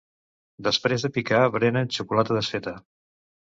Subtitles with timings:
[0.67, 2.77] Després de picar berenen xocolata desfeta.